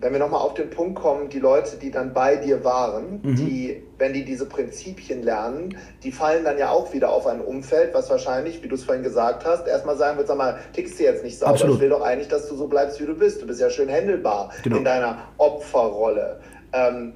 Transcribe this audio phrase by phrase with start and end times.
[0.00, 3.36] Wenn wir nochmal auf den Punkt kommen, die Leute, die dann bei dir waren, mhm.
[3.36, 7.94] die, wenn die diese Prinzipien lernen, die fallen dann ja auch wieder auf ein Umfeld,
[7.94, 11.04] was wahrscheinlich, wie du es vorhin gesagt hast, erstmal sagen wird, sag mal, tickst du
[11.04, 11.52] jetzt nicht sauber.
[11.52, 11.76] Absolut.
[11.76, 13.40] Ich will doch eigentlich, dass du so bleibst, wie du bist.
[13.40, 14.78] Du bist ja schön händelbar genau.
[14.78, 16.40] in deiner Opferrolle.
[16.72, 17.12] Ähm,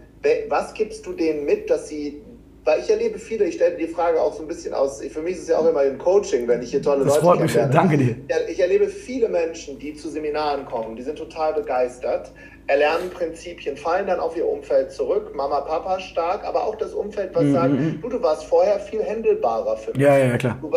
[0.49, 2.23] was gibst du denen mit, dass sie
[2.65, 5.37] weil ich erlebe viele, ich stelle die Frage auch so ein bisschen aus, für mich
[5.37, 7.73] ist es ja auch immer ein Coaching, wenn ich hier tolle das Leute kennenlerne.
[7.73, 8.17] Danke dir.
[8.47, 12.31] Ich erlebe viele Menschen, die zu Seminaren kommen, die sind total begeistert,
[12.69, 17.35] erlernen Prinzipien, fallen dann auf ihr Umfeld zurück, Mama, Papa stark, aber auch das Umfeld,
[17.35, 17.53] was mhm.
[17.53, 18.01] sagt, mhm.
[18.03, 20.01] du, du warst vorher viel händelbarer für mich.
[20.01, 20.59] Ja, ja, klar.
[20.61, 20.71] Du,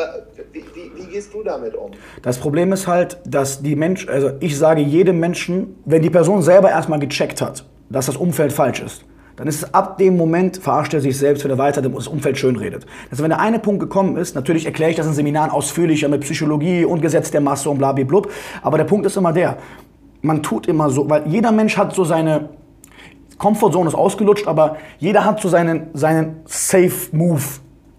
[0.53, 1.91] wie, wie, wie, gehst du damit um?
[2.21, 6.41] Das Problem ist halt, dass die Menschen, also ich sage jedem Menschen, wenn die Person
[6.41, 9.03] selber erstmal gecheckt hat, dass das Umfeld falsch ist,
[9.35, 12.37] dann ist es ab dem Moment, verarscht er sich selbst, wenn er weiter das Umfeld
[12.37, 12.85] schönredet.
[13.09, 16.21] Also wenn der eine Punkt gekommen ist, natürlich erkläre ich das in Seminaren ausführlicher mit
[16.21, 18.21] Psychologie und Gesetz der Masse und blablabla,
[18.61, 19.57] aber der Punkt ist immer der,
[20.21, 22.49] man tut immer so, weil jeder Mensch hat so seine,
[23.37, 27.41] Comfortzone ist ausgelutscht, aber jeder hat so seinen, seinen Safe Move.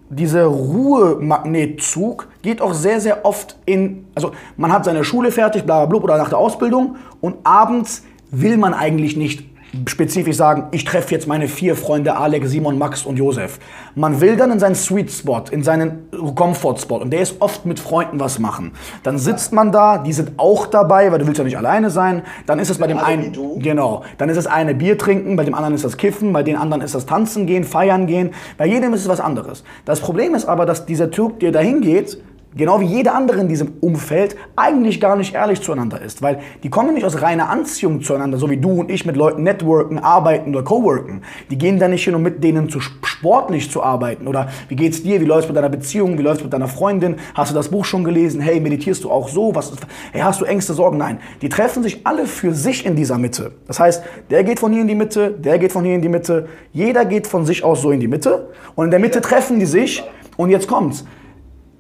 [0.09, 5.87] Dieser Ruhemagnetzug geht auch sehr, sehr oft in, also man hat seine Schule fertig, bla
[5.87, 9.52] bla bla, oder nach der Ausbildung und abends will man eigentlich nicht
[9.87, 13.59] spezifisch sagen, ich treffe jetzt meine vier Freunde Alex, Simon, Max und Josef.
[13.95, 17.65] Man will dann in seinen Sweet Spot, in seinen Comfort Spot und der ist oft
[17.65, 18.73] mit Freunden was machen.
[19.03, 22.23] Dann sitzt man da, die sind auch dabei, weil du willst ja nicht alleine sein.
[22.47, 25.55] Dann ist es bei dem einen, genau, dann ist es eine Bier trinken, bei dem
[25.55, 28.31] anderen ist das Kiffen, bei den anderen ist das Tanzen gehen, feiern gehen.
[28.59, 29.65] Bei jedem ist es was anderes.
[29.85, 32.19] Das Problem ist aber, dass dieser Typ, der dahin geht,
[32.57, 36.23] genau wie jeder andere in diesem Umfeld, eigentlich gar nicht ehrlich zueinander ist.
[36.23, 39.43] Weil die kommen nicht aus reiner Anziehung zueinander, so wie du und ich mit Leuten
[39.43, 41.23] networken, arbeiten oder coworken.
[41.51, 44.27] Die gehen da nicht hin, um mit denen zu sportlich zu arbeiten.
[44.27, 45.21] Oder wie geht's dir?
[45.21, 46.19] Wie läuft's mit deiner Beziehung?
[46.19, 47.17] Wie läuft's mit deiner Freundin?
[47.35, 48.41] Hast du das Buch schon gelesen?
[48.41, 49.55] Hey, meditierst du auch so?
[49.55, 49.73] Was,
[50.13, 50.99] hey, hast du Ängste, Sorgen?
[50.99, 51.21] Nein.
[51.41, 53.53] Die treffen sich alle für sich in dieser Mitte.
[53.67, 56.09] Das heißt, der geht von hier in die Mitte, der geht von hier in die
[56.09, 56.49] Mitte.
[56.73, 58.49] Jeder geht von sich aus so in die Mitte.
[58.75, 60.03] Und in der Mitte treffen die sich.
[60.37, 61.05] Und jetzt kommt's.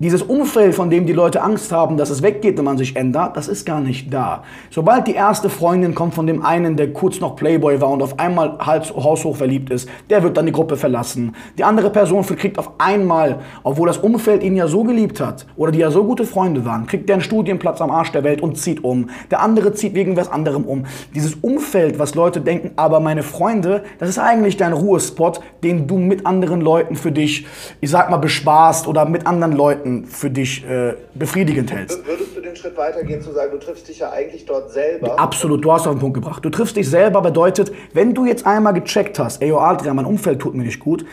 [0.02, 3.36] Dieses Umfeld, von dem die Leute Angst haben, dass es weggeht, wenn man sich ändert,
[3.36, 4.42] das ist gar nicht da.
[4.68, 8.18] Sobald die erste Freundin kommt von dem einen, der kurz noch Playboy war und auf
[8.18, 11.36] einmal Hals, haushoch verliebt ist, der wird dann die Gruppe verlassen.
[11.56, 15.70] Die andere Person kriegt auf einmal, obwohl das Umfeld ihn ja so geliebt hat oder
[15.70, 18.58] die ja so gute Freunde waren, kriegt der einen Studienplatz am Arsch der Welt und
[18.58, 19.08] zieht um.
[19.30, 20.84] Der andere zieht wegen was anderem um.
[21.14, 25.98] Dieses Umfeld, was Leute denken, aber meine Freunde, das ist eigentlich dein Ruhespot, den du
[25.98, 27.46] mit anderen Leuten für dich,
[27.80, 32.06] ich sag mal, bespaßt oder mit anderen Leuten für dich äh, befriedigend hältst.
[32.06, 35.18] Würdest du den Schritt weitergehen zu sagen, du triffst dich ja eigentlich dort selber?
[35.18, 36.44] Absolut, du hast auf den Punkt gebracht.
[36.44, 40.06] Du triffst dich selber bedeutet, wenn du jetzt einmal gecheckt hast, ey, oh, Adrian, mein
[40.06, 41.04] Umfeld tut mir nicht gut,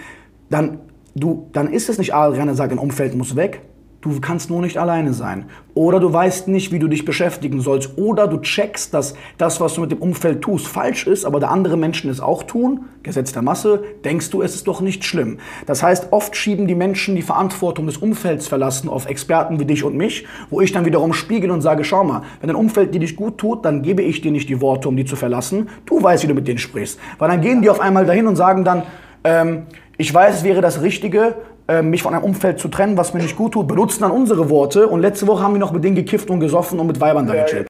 [0.49, 0.79] dann,
[1.15, 3.61] du, dann ist es nicht Adrian, der sagt, dein Umfeld muss weg,
[4.01, 5.45] Du kannst nur nicht alleine sein.
[5.73, 7.97] Oder du weißt nicht, wie du dich beschäftigen sollst.
[7.97, 11.51] Oder du checkst, dass das, was du mit dem Umfeld tust, falsch ist, aber der
[11.51, 12.85] andere Menschen es auch tun.
[13.03, 15.39] Gesetz der Masse, denkst du, es ist doch nicht schlimm.
[15.65, 19.83] Das heißt, oft schieben die Menschen die Verantwortung des Umfelds verlassen auf Experten wie dich
[19.83, 22.99] und mich, wo ich dann wiederum spiegel und sage, schau mal, wenn dein Umfeld dir
[22.99, 25.67] nicht gut tut, dann gebe ich dir nicht die Worte, um die zu verlassen.
[25.85, 26.99] Du weißt, wie du mit denen sprichst.
[27.17, 28.83] Weil dann gehen die auf einmal dahin und sagen dann,
[29.25, 29.63] ähm,
[29.97, 31.35] ich weiß, es wäre das Richtige,
[31.83, 34.87] mich von einem Umfeld zu trennen, was mir nicht gut tut, benutzen dann unsere Worte.
[34.87, 37.33] Und letzte Woche haben wir noch mit denen gekifft und gesoffen und mit Weibern da
[37.35, 37.67] gechillt.